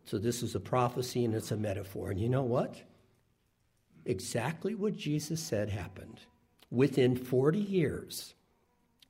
So 0.06 0.18
this 0.18 0.42
is 0.42 0.56
a 0.56 0.60
prophecy 0.60 1.24
and 1.26 1.36
it's 1.36 1.52
a 1.52 1.58
metaphor. 1.58 2.12
And 2.12 2.20
you 2.20 2.30
know 2.30 2.44
what? 2.44 2.82
Exactly 4.06 4.74
what 4.74 4.96
Jesus 4.96 5.42
said 5.42 5.70
happened. 5.70 6.22
Within 6.72 7.16
40 7.16 7.60
years, 7.60 8.34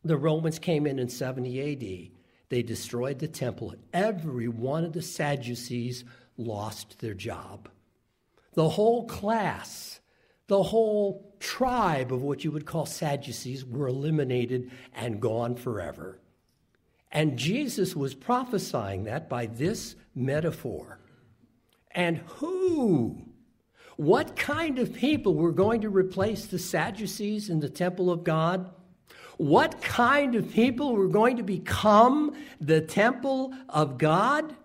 the 0.03 0.17
Romans 0.17 0.59
came 0.59 0.85
in 0.85 0.99
in 0.99 1.09
70 1.09 2.11
AD 2.11 2.17
they 2.49 2.63
destroyed 2.63 3.19
the 3.19 3.27
temple. 3.27 3.75
Every 3.93 4.47
one 4.47 4.85
of 4.85 4.93
the 4.93 5.01
Sadducees 5.01 6.05
lost 6.37 6.99
their 6.99 7.13
job. 7.13 7.69
The 8.53 8.69
whole 8.69 9.05
class, 9.05 9.99
the 10.47 10.63
whole 10.63 11.35
tribe 11.39 12.13
of 12.13 12.23
what 12.23 12.43
you 12.43 12.51
would 12.51 12.65
call 12.65 12.85
Sadducees 12.85 13.65
were 13.65 13.87
eliminated 13.87 14.71
and 14.95 15.21
gone 15.21 15.55
forever. 15.55 16.19
And 17.11 17.37
Jesus 17.37 17.95
was 17.95 18.13
prophesying 18.13 19.05
that 19.05 19.29
by 19.29 19.45
this 19.45 19.95
metaphor. 20.13 20.99
And 21.91 22.17
who? 22.17 23.23
What 23.95 24.35
kind 24.35 24.77
of 24.77 24.93
people 24.93 25.33
were 25.33 25.51
going 25.51 25.81
to 25.81 25.89
replace 25.89 26.45
the 26.45 26.59
Sadducees 26.59 27.49
in 27.49 27.59
the 27.59 27.69
temple 27.69 28.11
of 28.11 28.23
God? 28.23 28.71
what 29.37 29.81
kind 29.81 30.35
of 30.35 30.51
people 30.51 30.95
were 30.95 31.07
going 31.07 31.37
to 31.37 31.43
become 31.43 32.35
the 32.59 32.81
temple 32.81 33.53
of 33.69 33.97
God? 33.97 34.55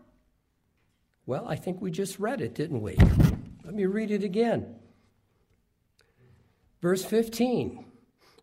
Well, 1.27 1.47
I 1.47 1.57
think 1.57 1.81
we 1.81 1.91
just 1.91 2.19
read 2.19 2.41
it, 2.41 2.55
didn't 2.55 2.81
we? 2.81 2.97
Let 3.65 3.75
me 3.75 3.87
read 3.87 4.11
it 4.11 4.25
again. 4.25 4.75
Verse 6.81 7.05
15 7.05 7.85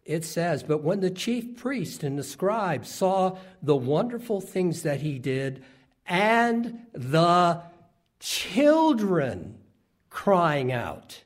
it 0.06 0.26
says, 0.26 0.64
But 0.64 0.84
when 0.84 1.02
the 1.02 1.12
chief 1.12 1.58
priest 1.58 2.04
and 2.04 2.18
the 2.18 2.24
scribes 2.24 2.90
saw 2.90 3.38
the 3.62 3.76
wonderful 3.76 4.42
things 4.42 4.84
that 4.84 5.02
he 5.02 5.20
did, 5.20 5.64
and 6.06 6.80
the 6.94 7.62
children 8.20 9.58
crying 10.10 10.72
out, 10.72 11.24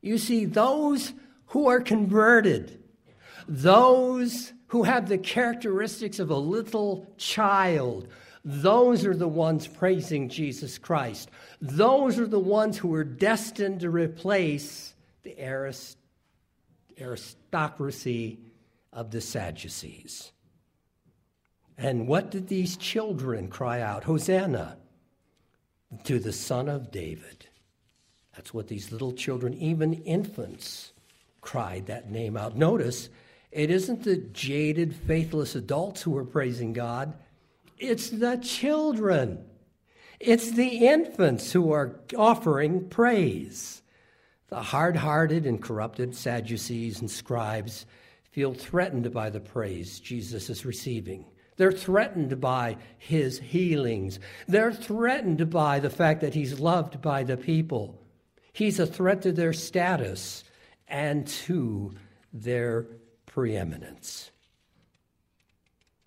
you 0.00 0.18
see, 0.18 0.44
those 0.44 1.12
who 1.46 1.68
are 1.68 1.80
converted, 1.80 2.82
those 3.46 4.52
who 4.68 4.84
have 4.84 5.08
the 5.08 5.18
characteristics 5.18 6.18
of 6.18 6.30
a 6.30 6.36
little 6.36 7.06
child, 7.18 8.08
those 8.44 9.04
are 9.04 9.14
the 9.14 9.28
ones 9.28 9.66
praising 9.66 10.28
Jesus 10.28 10.78
Christ. 10.78 11.30
Those 11.60 12.18
are 12.18 12.26
the 12.26 12.40
ones 12.40 12.78
who 12.78 12.92
are 12.94 13.04
destined 13.04 13.80
to 13.80 13.90
replace 13.90 14.94
the 15.22 15.38
aristocracy 17.02 18.38
of 18.92 19.10
the 19.10 19.20
Sadducees. 19.20 20.32
And 21.76 22.06
what 22.06 22.30
did 22.30 22.48
these 22.48 22.76
children 22.76 23.48
cry 23.48 23.80
out? 23.80 24.04
Hosanna 24.04 24.76
to 26.04 26.18
the 26.18 26.32
Son 26.32 26.68
of 26.68 26.90
David. 26.90 27.46
That's 28.34 28.54
what 28.54 28.68
these 28.68 28.92
little 28.92 29.12
children, 29.12 29.54
even 29.54 29.94
infants, 29.94 30.92
cried 31.40 31.86
that 31.86 32.10
name 32.10 32.36
out. 32.36 32.56
Notice 32.56 33.08
it 33.50 33.70
isn't 33.70 34.04
the 34.04 34.16
jaded, 34.16 34.94
faithless 34.94 35.54
adults 35.54 36.02
who 36.02 36.16
are 36.16 36.24
praising 36.24 36.72
God, 36.72 37.14
it's 37.78 38.10
the 38.10 38.36
children. 38.36 39.44
It's 40.20 40.52
the 40.52 40.86
infants 40.86 41.52
who 41.52 41.72
are 41.72 42.00
offering 42.16 42.88
praise. 42.88 43.81
The 44.52 44.60
hard 44.60 44.96
hearted 44.96 45.46
and 45.46 45.62
corrupted 45.62 46.14
Sadducees 46.14 47.00
and 47.00 47.10
scribes 47.10 47.86
feel 48.32 48.52
threatened 48.52 49.10
by 49.10 49.30
the 49.30 49.40
praise 49.40 49.98
Jesus 49.98 50.50
is 50.50 50.66
receiving. 50.66 51.24
They're 51.56 51.72
threatened 51.72 52.38
by 52.38 52.76
his 52.98 53.38
healings. 53.38 54.20
They're 54.46 54.74
threatened 54.74 55.48
by 55.48 55.80
the 55.80 55.88
fact 55.88 56.20
that 56.20 56.34
he's 56.34 56.60
loved 56.60 57.00
by 57.00 57.22
the 57.22 57.38
people. 57.38 57.98
He's 58.52 58.78
a 58.78 58.84
threat 58.84 59.22
to 59.22 59.32
their 59.32 59.54
status 59.54 60.44
and 60.86 61.26
to 61.46 61.94
their 62.34 62.84
preeminence. 63.24 64.32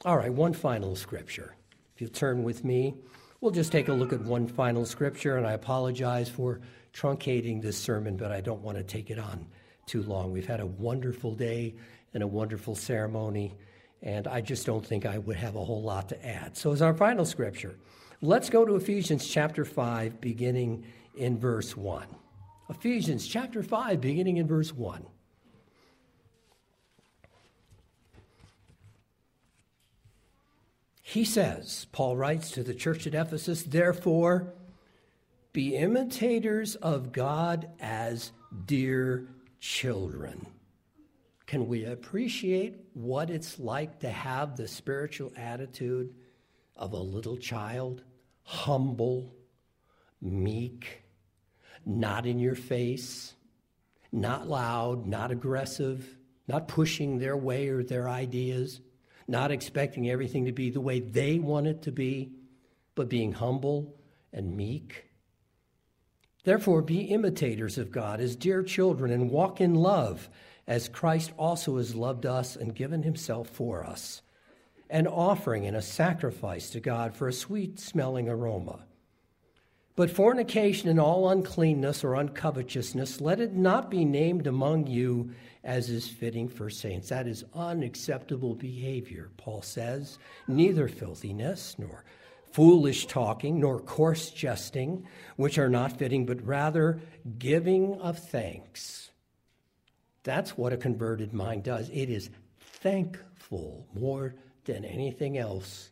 All 0.06 0.18
right, 0.18 0.32
one 0.32 0.54
final 0.54 0.96
scripture. 0.96 1.56
If 1.96 2.02
you'll 2.02 2.12
turn 2.12 2.44
with 2.44 2.64
me, 2.64 2.94
we'll 3.42 3.50
just 3.50 3.72
take 3.72 3.88
a 3.88 3.94
look 3.94 4.14
at 4.14 4.22
one 4.22 4.48
final 4.48 4.86
scripture, 4.86 5.36
and 5.36 5.48
I 5.48 5.54
apologize 5.54 6.30
for 6.30 6.62
truncating 6.96 7.62
this 7.62 7.78
sermon, 7.78 8.16
but 8.16 8.32
I 8.32 8.42
don't 8.42 8.62
want 8.62 8.78
to 8.78 8.84
take 8.84 9.12
it 9.12 9.20
on 9.20 9.46
too 9.86 10.02
long. 10.04 10.32
We've 10.32 10.48
had 10.48 10.62
a 10.62 10.66
wonderful 10.66 11.36
day 11.36 11.76
and 12.14 12.24
a 12.24 12.28
wonderful 12.28 12.76
ceremony, 12.76 13.54
and 14.02 14.28
I 14.28 14.42
just 14.42 14.66
don't 14.66 14.86
think 14.86 15.06
I 15.06 15.18
would 15.18 15.36
have 15.36 15.56
a 15.56 15.64
whole 15.64 15.84
lot 15.84 16.10
to 16.10 16.26
add. 16.26 16.56
So, 16.56 16.72
as 16.72 16.82
our 16.82 16.94
final 16.94 17.26
scripture, 17.26 17.76
let's 18.22 18.50
go 18.50 18.66
to 18.66 18.76
Ephesians 18.76 19.28
chapter 19.28 19.66
5, 19.66 20.22
beginning 20.22 20.86
in 21.16 21.38
verse 21.38 21.76
1. 21.76 22.08
Ephesians 22.70 23.28
chapter 23.28 23.62
5, 23.62 24.00
beginning 24.00 24.38
in 24.38 24.48
verse 24.48 24.74
1. 24.74 25.06
He 31.02 31.24
says, 31.24 31.86
Paul 31.92 32.18
writes 32.18 32.52
to 32.52 32.64
the 32.64 32.74
church 32.74 33.06
at 33.06 33.14
Ephesus, 33.14 33.64
therefore, 33.64 34.54
be 35.56 35.76
imitators 35.76 36.76
of 36.76 37.12
God 37.12 37.70
as 37.80 38.32
dear 38.66 39.26
children. 39.60 40.46
Can 41.48 41.68
we 41.68 41.86
appreciate 41.86 42.76
what 42.94 43.30
it's 43.30 43.58
like 43.58 44.00
to 44.02 44.10
have 44.10 44.58
the 44.58 44.68
spiritual 44.68 45.32
attitude 45.38 46.14
of 46.76 46.92
a 46.92 46.98
little 46.98 47.38
child? 47.38 48.04
Humble, 48.44 49.34
meek, 50.22 51.04
not 51.86 52.26
in 52.26 52.38
your 52.38 52.56
face, 52.56 53.34
not 54.12 54.48
loud, 54.48 55.08
not 55.08 55.32
aggressive, 55.32 56.18
not 56.48 56.68
pushing 56.68 57.18
their 57.18 57.38
way 57.38 57.70
or 57.70 57.82
their 57.82 58.10
ideas 58.10 58.82
not 59.28 59.52
expecting 59.52 60.10
everything 60.10 60.46
to 60.46 60.52
be 60.52 60.70
the 60.70 60.82
way 60.82 61.00
they 61.00 61.40
want 61.40 61.68
it 61.68 61.82
to 61.84 61.92
be, 61.92 62.32
but 62.94 63.10
being 63.10 63.32
humble 63.32 63.96
and 64.32 64.56
meek. 64.56 65.06
Therefore, 66.46 66.84
be 66.84 67.02
imitators 67.02 67.80
of 67.80 67.92
God 67.92 68.22
as 68.22 68.36
dear 68.36 68.62
children 68.62 69.12
and 69.12 69.32
walk 69.32 69.60
in 69.60 69.74
love, 69.74 70.30
as 70.68 70.88
Christ 70.88 71.32
also 71.38 71.78
has 71.78 71.96
loved 71.96 72.26
us 72.26 72.56
and 72.56 72.74
given 72.74 73.02
himself 73.02 73.50
for 73.50 73.84
us, 73.84 74.22
an 74.90 75.08
offering 75.08 75.66
and 75.66 75.76
a 75.76 75.82
sacrifice 75.82 76.70
to 76.70 76.80
God 76.80 77.16
for 77.16 77.28
a 77.28 77.34
sweet 77.34 77.80
smelling 77.80 78.30
aroma. 78.30 78.86
But 79.96 80.12
fornication 80.12 80.88
and 80.90 81.00
all 81.00 81.30
uncleanness 81.30 82.04
or 82.04 82.16
uncovetousness, 82.16 83.22
let 83.22 83.40
it 83.40 83.54
not 83.54 83.90
be 83.90 84.06
named 84.06 84.46
among 84.46 84.86
you 84.86 85.32
as 85.64 85.90
is 85.90 86.08
fitting 86.08 86.48
for 86.48 86.70
saints. 86.70 87.10
That 87.10 87.28
is 87.28 87.46
unacceptable 87.56 88.54
behavior, 88.54 89.32
Paul 89.38 89.64
says. 89.64 90.20
Neither 90.48 90.88
filthiness, 90.90 91.76
nor 91.80 92.04
foolish 92.56 93.06
talking, 93.08 93.60
nor 93.60 93.82
coarse 93.82 94.30
jesting, 94.30 95.06
which 95.36 95.58
are 95.58 95.68
not 95.68 96.00
fitting, 96.00 96.26
but 96.26 96.42
rather 96.42 97.02
giving 97.38 98.00
of 98.00 98.18
thanks. 98.18 99.12
That's 100.24 100.58
what 100.58 100.72
a 100.72 100.78
converted 100.78 101.34
mind 101.34 101.64
does. 101.64 101.90
It 101.90 102.10
is 102.10 102.30
thankful 102.62 103.86
more 103.94 104.36
than 104.64 104.86
anything 104.86 105.38
else. 105.38 105.92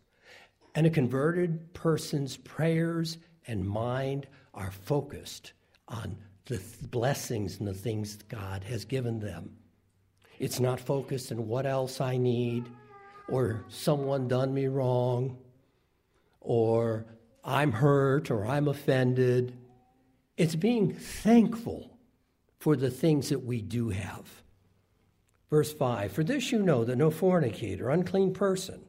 And 0.73 0.87
a 0.87 0.89
converted 0.89 1.73
person's 1.73 2.37
prayers 2.37 3.17
and 3.45 3.67
mind 3.67 4.25
are 4.53 4.71
focused 4.71 5.51
on 5.89 6.15
the 6.45 6.61
blessings 6.83 7.59
and 7.59 7.67
the 7.67 7.73
things 7.73 8.15
God 8.29 8.63
has 8.63 8.85
given 8.85 9.19
them. 9.19 9.57
It's 10.39 10.61
not 10.61 10.79
focused 10.79 11.29
on 11.33 11.45
what 11.45 11.65
else 11.65 11.99
I 11.99 12.15
need, 12.15 12.69
or 13.27 13.65
someone 13.67 14.29
done 14.29 14.53
me 14.53 14.67
wrong, 14.67 15.37
or 16.43 17.05
I'm 17.43 17.71
hurt, 17.71 18.29
or 18.29 18.45
I'm 18.45 18.67
offended. 18.67 19.57
It's 20.37 20.55
being 20.55 20.93
thankful 20.93 21.97
for 22.59 22.75
the 22.75 22.91
things 22.91 23.29
that 23.29 23.43
we 23.43 23.61
do 23.61 23.89
have. 23.89 24.43
Verse 25.49 25.73
5 25.73 26.11
For 26.11 26.23
this 26.23 26.51
you 26.51 26.61
know 26.61 26.83
that 26.85 26.95
no 26.95 27.11
fornicator, 27.11 27.89
unclean 27.89 28.33
person, 28.33 28.85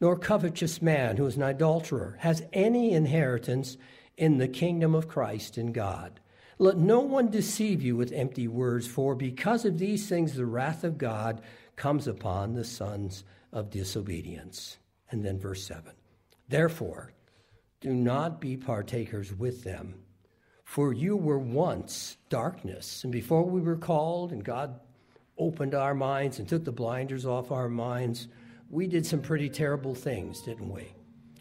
nor 0.00 0.16
covetous 0.16 0.80
man 0.80 1.16
who 1.16 1.26
is 1.26 1.36
an 1.36 1.42
adulterer 1.42 2.16
has 2.20 2.42
any 2.52 2.92
inheritance 2.92 3.76
in 4.16 4.38
the 4.38 4.48
kingdom 4.48 4.94
of 4.94 5.08
Christ 5.08 5.56
and 5.56 5.74
God. 5.74 6.20
Let 6.58 6.76
no 6.76 7.00
one 7.00 7.30
deceive 7.30 7.82
you 7.82 7.96
with 7.96 8.12
empty 8.12 8.48
words, 8.48 8.86
for 8.86 9.14
because 9.14 9.64
of 9.64 9.78
these 9.78 10.08
things 10.08 10.34
the 10.34 10.44
wrath 10.44 10.84
of 10.84 10.98
God 10.98 11.40
comes 11.76 12.06
upon 12.06 12.54
the 12.54 12.64
sons 12.64 13.24
of 13.52 13.70
disobedience. 13.70 14.78
And 15.10 15.24
then 15.24 15.38
verse 15.38 15.64
7 15.64 15.92
Therefore, 16.50 17.12
Do 17.80 17.94
not 17.94 18.40
be 18.40 18.56
partakers 18.56 19.32
with 19.32 19.64
them. 19.64 19.94
For 20.64 20.92
you 20.92 21.16
were 21.16 21.38
once 21.38 22.18
darkness, 22.28 23.02
and 23.02 23.12
before 23.12 23.44
we 23.44 23.60
were 23.60 23.76
called, 23.76 24.32
and 24.32 24.44
God 24.44 24.78
opened 25.38 25.74
our 25.74 25.94
minds 25.94 26.38
and 26.38 26.46
took 26.46 26.64
the 26.64 26.72
blinders 26.72 27.24
off 27.24 27.50
our 27.50 27.68
minds, 27.68 28.28
we 28.68 28.86
did 28.86 29.06
some 29.06 29.22
pretty 29.22 29.48
terrible 29.48 29.94
things, 29.94 30.42
didn't 30.42 30.70
we? 30.70 30.92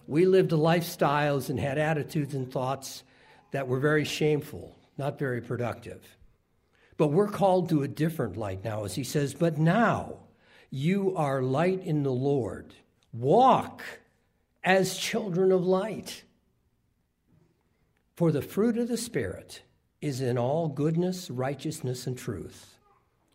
We 0.08 0.26
lived 0.26 0.52
lifestyles 0.52 1.50
and 1.50 1.60
had 1.60 1.78
attitudes 1.78 2.34
and 2.34 2.52
thoughts 2.52 3.04
that 3.52 3.68
were 3.68 3.80
very 3.80 4.06
shameful, 4.06 4.76
not 4.98 5.20
very 5.20 5.42
productive. 5.42 6.18
But 6.98 7.10
we're 7.10 7.28
called 7.28 7.70
to 7.70 7.84
a 7.84 7.88
different 7.88 8.38
light 8.38 8.64
now, 8.64 8.86
as 8.86 8.96
he 8.96 9.04
says, 9.04 9.34
but 9.34 9.58
now 9.58 10.20
you 10.72 11.16
are 11.16 11.42
light 11.42 11.84
in 11.84 12.04
the 12.04 12.12
Lord. 12.12 12.74
Walk 13.14 13.84
as 14.64 14.98
children 14.98 15.52
of 15.52 15.66
light. 15.66 16.24
For 18.16 18.32
the 18.32 18.42
fruit 18.42 18.78
of 18.78 18.88
the 18.88 18.98
Spirit 18.98 19.62
is 20.02 20.22
in 20.22 20.38
all 20.38 20.68
goodness, 20.68 21.30
righteousness, 21.30 22.08
and 22.08 22.18
truth, 22.18 22.78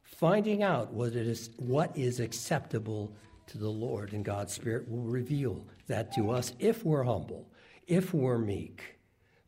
finding 0.02 0.62
out 0.62 0.92
what, 0.92 1.14
is, 1.14 1.50
what 1.56 1.96
is 1.96 2.20
acceptable 2.20 3.14
to 3.46 3.58
the 3.58 3.68
Lord. 3.68 4.12
And 4.12 4.24
God's 4.24 4.52
Spirit 4.52 4.88
will 4.90 5.04
reveal 5.04 5.64
that 5.86 6.14
to 6.14 6.30
us 6.30 6.52
if 6.58 6.84
we're 6.84 7.04
humble, 7.04 7.48
if 7.86 8.14
we're 8.14 8.38
meek. 8.38 8.82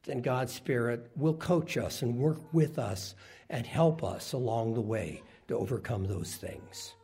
Then 0.05 0.23
God's 0.23 0.53
Spirit 0.53 1.11
will 1.17 1.35
coach 1.35 1.77
us 1.77 2.03
and 2.03 2.17
work 2.17 2.41
with 2.53 2.79
us 2.79 3.15
and 3.51 3.67
help 3.67 4.05
us 4.05 4.33
along 4.33 4.75
the 4.75 4.81
way 4.81 5.23
to 5.49 5.57
overcome 5.57 6.05
those 6.05 6.35
things. 6.35 6.95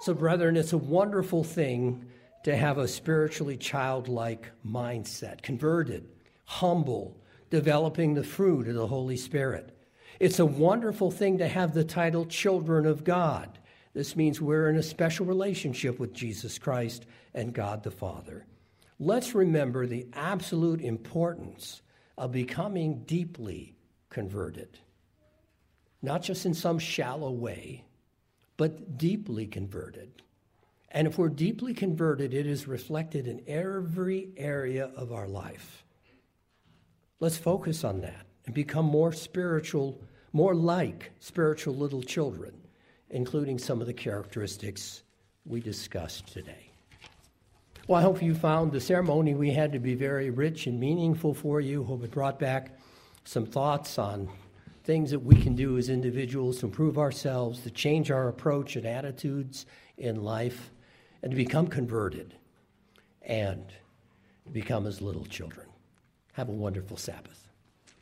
So, 0.00 0.12
brethren, 0.12 0.56
it's 0.56 0.72
a 0.72 0.78
wonderful 0.78 1.44
thing 1.44 2.04
to 2.44 2.56
have 2.56 2.78
a 2.78 2.86
spiritually 2.86 3.56
childlike 3.56 4.50
mindset, 4.66 5.42
converted, 5.42 6.08
humble, 6.44 7.20
developing 7.50 8.14
the 8.14 8.22
fruit 8.22 8.68
of 8.68 8.74
the 8.74 8.86
Holy 8.86 9.16
Spirit. 9.16 9.76
It's 10.20 10.38
a 10.38 10.46
wonderful 10.46 11.10
thing 11.10 11.38
to 11.38 11.48
have 11.48 11.74
the 11.74 11.84
title 11.84 12.26
children 12.26 12.86
of 12.86 13.02
God. 13.02 13.58
This 13.94 14.14
means 14.14 14.40
we're 14.40 14.68
in 14.68 14.76
a 14.76 14.82
special 14.82 15.26
relationship 15.26 15.98
with 15.98 16.12
Jesus 16.12 16.58
Christ 16.58 17.06
and 17.32 17.52
God 17.52 17.82
the 17.82 17.90
Father. 17.90 18.46
Let's 18.98 19.34
remember 19.34 19.86
the 19.86 20.06
absolute 20.12 20.80
importance 20.80 21.80
of 22.18 22.30
becoming 22.30 23.04
deeply 23.06 23.74
converted, 24.10 24.78
not 26.02 26.22
just 26.22 26.46
in 26.46 26.54
some 26.54 26.78
shallow 26.78 27.30
way, 27.30 27.84
but 28.56 28.98
deeply 28.98 29.46
converted. 29.46 30.22
And 30.94 31.08
if 31.08 31.18
we're 31.18 31.28
deeply 31.28 31.74
converted, 31.74 32.32
it 32.32 32.46
is 32.46 32.68
reflected 32.68 33.26
in 33.26 33.42
every 33.48 34.28
area 34.36 34.92
of 34.96 35.12
our 35.12 35.26
life. 35.26 35.84
Let's 37.18 37.36
focus 37.36 37.82
on 37.82 38.00
that 38.02 38.26
and 38.46 38.54
become 38.54 38.84
more 38.84 39.12
spiritual, 39.12 40.00
more 40.32 40.54
like 40.54 41.10
spiritual 41.18 41.74
little 41.74 42.00
children, 42.00 42.54
including 43.10 43.58
some 43.58 43.80
of 43.80 43.88
the 43.88 43.92
characteristics 43.92 45.02
we 45.44 45.60
discussed 45.60 46.28
today. 46.28 46.70
Well, 47.88 47.98
I 47.98 48.02
hope 48.02 48.22
you 48.22 48.32
found 48.32 48.70
the 48.70 48.80
ceremony 48.80 49.34
we 49.34 49.50
had 49.50 49.72
to 49.72 49.80
be 49.80 49.96
very 49.96 50.30
rich 50.30 50.68
and 50.68 50.78
meaningful 50.78 51.34
for 51.34 51.60
you. 51.60 51.82
Hope 51.82 52.04
it 52.04 52.12
brought 52.12 52.38
back 52.38 52.78
some 53.24 53.46
thoughts 53.46 53.98
on 53.98 54.28
things 54.84 55.10
that 55.10 55.18
we 55.18 55.34
can 55.34 55.56
do 55.56 55.76
as 55.76 55.88
individuals 55.88 56.60
to 56.60 56.66
improve 56.66 56.98
ourselves, 56.98 57.62
to 57.62 57.70
change 57.70 58.12
our 58.12 58.28
approach 58.28 58.76
and 58.76 58.86
attitudes 58.86 59.66
in 59.98 60.22
life, 60.22 60.70
and 61.24 61.30
to 61.30 61.36
become 61.36 61.66
converted 61.66 62.34
and 63.22 63.66
to 64.44 64.52
become 64.52 64.86
as 64.86 65.00
little 65.00 65.24
children. 65.24 65.66
Have 66.34 66.50
a 66.50 66.52
wonderful 66.52 66.98
Sabbath. 66.98 67.43